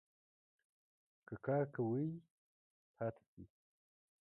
که 1.27 1.35
کار 1.45 1.63
کوی؟ 1.75 2.07
پاته 2.95 3.23
سئ 3.33 3.41